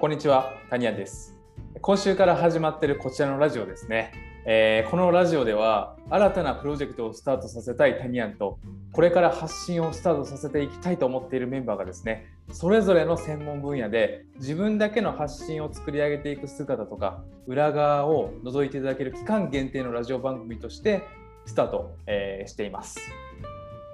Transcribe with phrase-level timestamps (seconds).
[0.00, 1.36] こんにちは、タニアです。
[1.82, 4.12] 今週から始まっているこちらのラジオですね。
[4.46, 8.58] えー、このラジオでは新たなプロジェクトをスタートさせたいタニアンと
[8.94, 21.02] これから発信をスタートさせていきたいと思っているメンバーがですねそれぞれの専門分野で自分だけの発信を作り上げていく姿とか裏側を覗いていただける期間限定のラジオ番組として
[21.44, 22.98] スタート、えー、しています。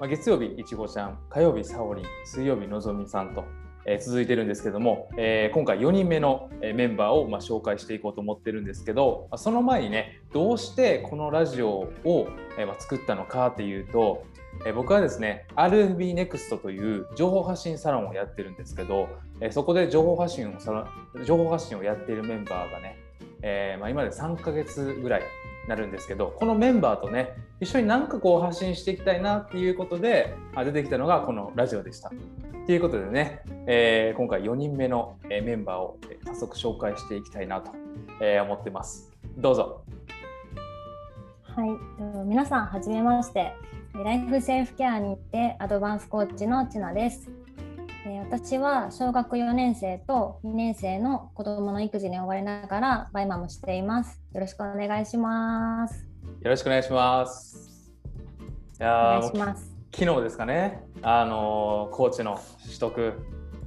[0.01, 3.45] ま、月曜日いちごちゃん火曜日さおりん水曜日のぞみさんと
[3.89, 12.29] え続いてるんですけども、え、今回4人目のメンバーをま紹介していこうと思ってるんですけどその前にねどうしてこのラジオを、
[12.59, 14.25] え作ったのかっていうと、
[14.67, 19.09] え僕はですね RFBNEXT という情報発信サロンをやってるんですけど、
[19.41, 20.53] えそこで情報発信を
[21.25, 22.99] 情報発信をやっているメンバーがね、
[23.43, 25.23] え、まあ、今で3ヶ月ぐらい
[25.69, 32.11] なるんですけどこのメンバーとね一緒に何かこう発信していきたいなっていうことで出てきたのがこのラジオでした。
[32.67, 37.71] ということでね、えー、今回4人目のメンバーを早速紹介していきたいなと
[38.43, 39.11] 思ってます。
[39.37, 39.83] どうぞ。
[41.43, 41.69] はい、
[42.27, 43.53] 皆さんはじめまして。
[44.05, 47.31] ライフセルフケアに行ってアドバンスコーチのちなです。
[48.31, 54.23] 私は小学4年生と2年生の子供の育児に追われながら BUYMA もしています。
[54.33, 56.07] よろしくお願いします。
[56.41, 57.91] よろしくお願いします。
[58.79, 59.77] いやお願いします。
[59.93, 63.15] 昨日ですかね、あのコーチの取得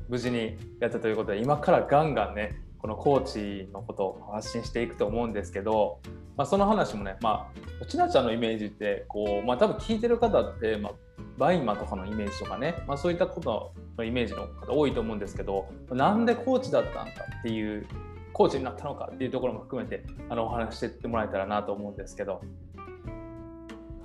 [0.08, 6.00] 無事にやったということで今からガンガンねこのコーチのことを発信していくと思うんですけど、
[6.38, 7.52] まあ、その話もね、ま
[7.82, 10.94] あ、ちなちゃんのイメージってこう、まあ、多分聞いてる方って、まあ、
[11.40, 17.88] BUYMA とかのイメージとかね、まあ、そういったことのイメージの方多いと思うんですけどなんでコーチだったんかっていう
[18.34, 22.42] コーチになったのかっていうところも含めてあのお話してってもらえたらなと思うんですけど。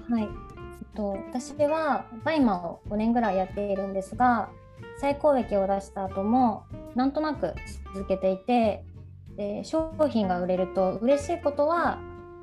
[0.09, 0.29] はい
[0.95, 4.49] と私は BUYMA を5年ぐらいやっているんですが
[4.99, 7.55] 最高益を出した後もなんとなく
[7.95, 8.85] 続けていて
[9.37, 11.99] で商品が売れると嬉しいことは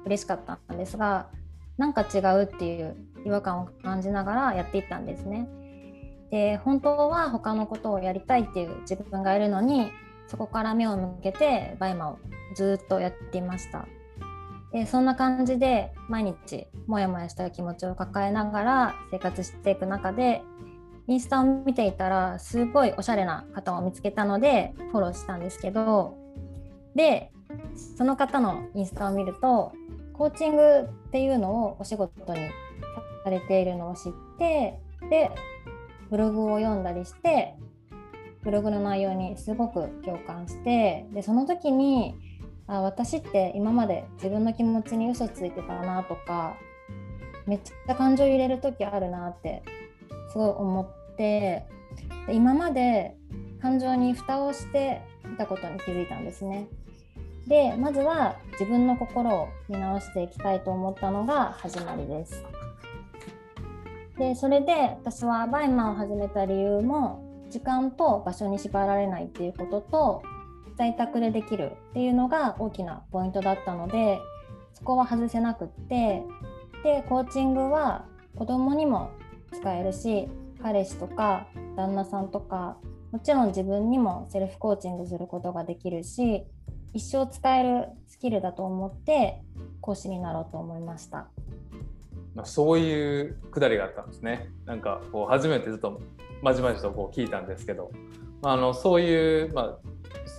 [0.06, 1.30] 嬉しかったんですが
[1.77, 2.95] なんか違うっていう
[3.25, 5.47] 違和感を感じながらやっていったんですね。
[6.29, 9.91] で本当は他のことをやりたいっていう自分がいるのに
[10.27, 12.19] そこから目を背けて BUYMA を
[12.55, 13.85] ずっとやっていました。
[14.71, 20.43] でそんな感じで毎日モヤモヤした気持ちを抱えながら生活していく中で
[21.07, 26.15] インスタを見ていたらすごいおしゃれな方を見つけたのでフォローしたんですけど
[26.95, 27.31] で
[27.97, 29.73] その方のインスタを見ると
[30.21, 30.61] コーチング
[31.07, 32.41] っていうのをお仕事に
[33.23, 35.31] されているのを知ってで
[36.11, 37.55] ブログを読んだりして
[38.43, 42.13] ブログの内容にすごく共感してでその時に
[42.67, 46.55] あ私って今まで自分の気持ちに嘘ついてたなとか
[47.47, 49.63] めっちゃ感情入れる時あるなって
[50.31, 51.65] すごい思って
[52.29, 53.15] 今まで
[53.59, 55.01] 感情に蓋をして
[55.33, 56.67] いたことに気づいたんですね。
[57.47, 62.44] でまずは自分の心を見直していきたいと思ったのが始まりです。
[64.18, 70.24] でそれで私はバイマンを始めた理由も時間と場所に縛られないっていうことと
[70.78, 74.19] 在宅でできるっていうのが大きなポイントだったので
[74.74, 76.24] そこは外せなくって
[76.84, 79.12] でコーチングは子供にも
[79.51, 80.28] 使えるし
[80.62, 82.78] 彼氏とか旦那さんとか
[83.12, 86.46] もちろん自分にもセルフコーチングすることができるし
[86.94, 89.41] 一生使えるスキルだと思って
[89.79, 91.28] 講師になろうと思いました。
[92.35, 94.50] まあ、そういうくだりがあったんですね。
[94.66, 96.00] なんかこう初めてずっと
[96.41, 97.91] まじまじとこう聞いたんですけど、
[98.41, 99.78] まあ、あのそういう、まあ、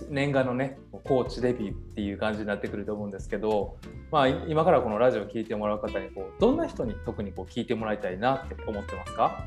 [0.09, 3.77] 念願のねコーチデビューっていう感じになってくると思うんですけど、
[4.11, 9.45] まあ、今からこのラジオを聴いてもらう方にこうどんな人に特にこう聞いてもらいたいなって思ってますか？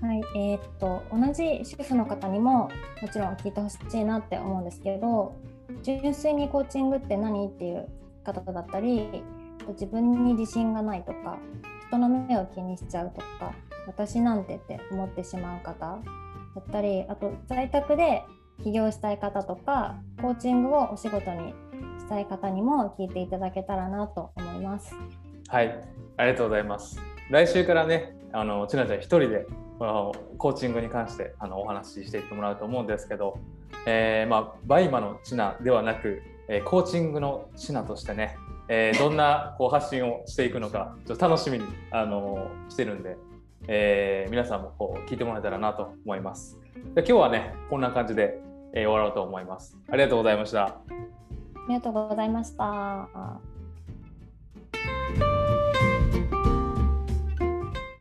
[0.00, 2.68] はいえー、っと同じ主婦の方にも
[3.00, 5.36] もちろん聞いてほしいなって思うんですけど
[5.82, 7.88] 純粋にコーチングって何っていう
[8.24, 9.22] 方だったり
[9.68, 11.38] 自分に自信がないとか
[11.88, 13.54] 人の目を気にしちゃうとか
[13.86, 15.98] 私なんてって思ってしまう方だ
[16.60, 18.22] ったりあと在宅で
[18.62, 21.54] 起業したい方とかコーチングをお仕事に
[21.98, 24.94] したい方にも聞いていただけたらなと思います。
[25.48, 25.80] はい
[26.16, 27.00] ありがとうございます。
[27.30, 29.46] 来週からねあのちなちゃん一人で
[30.38, 33.38] コーチングに関してあのお話ししていってもらうと思うんですけど、
[33.86, 38.36] えー、まあ、 BUYMA のチナではなく、えー、コーチングのチナとしてね、
[38.68, 43.16] えー、 どんなこう発信をしていくのかちょっと楽しみにあのしてるんで、
[43.68, 46.58] え皆さんもこう聞いてもらえたらなと思います。
[46.94, 48.40] で今日はねこんな感じで
[48.72, 49.76] えー、終わろうと思います。
[49.88, 50.64] ありがとうございました。
[50.64, 50.82] あ
[51.68, 53.51] りがとうございました。